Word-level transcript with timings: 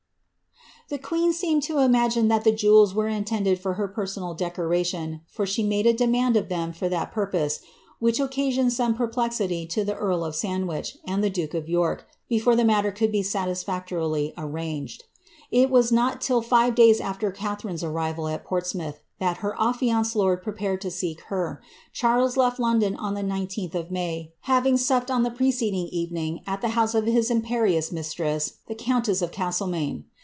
a 0.93 1.31
seemed 1.31 1.63
to 1.63 1.77
imagine 1.79 2.27
that 2.27 2.43
the 2.43 2.51
jewels 2.51 2.93
were 2.93 3.07
intended 3.07 3.57
for 3.57 3.75
her 3.75 3.87
roration, 3.87 5.21
for 5.25 5.45
she 5.45 5.63
made 5.63 5.87
a 5.87 5.93
demand 5.93 6.35
of 6.35 6.49
them 6.49 6.73
for 6.73 6.89
that 6.89 7.13
purpose, 7.13 7.61
ioned 8.01 8.71
some 8.71 8.93
perplexity 8.93 9.65
to 9.65 9.85
the 9.85 9.95
earl 9.95 10.25
of 10.25 10.35
Sandwich 10.35 10.97
and 11.05 11.23
the 11.23 11.29
duke 11.29 11.55
ore 11.73 12.01
the 12.27 12.65
matter 12.65 12.91
could 12.91 13.09
be 13.09 13.23
satisfactorily 13.23 14.33
arranged, 14.37 15.05
t 15.49 15.65
till 16.19 16.41
five 16.41 16.75
days 16.75 16.99
after 16.99 17.31
Catharine's 17.31 17.85
arrival 17.85 18.27
at 18.27 18.43
Portsmouth 18.43 18.99
that 19.17 19.39
i 19.41 20.03
lord 20.13 20.43
prepared 20.43 20.81
to 20.81 20.91
seek 20.91 21.21
her. 21.31 21.61
Charles 21.93 22.35
lef^ 22.35 22.59
London 22.59 22.97
on 22.97 23.13
the 23.13 23.23
r, 24.19 24.27
having 24.41 24.75
supped 24.75 25.09
on 25.09 25.23
the 25.23 25.31
preceding 25.31 25.87
evening 25.87 26.41
at 26.45 26.59
the 26.59 26.69
house 26.75 26.93
of 26.93 27.05
js 27.05 27.91
mistress, 27.93 28.55
the 28.67 28.75
countess 28.75 29.21
of 29.21 29.31
Castlcmaine. 29.31 30.03